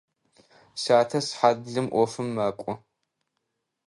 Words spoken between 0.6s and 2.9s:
Сятэ сыхьат блым ӏофым мэкӏо.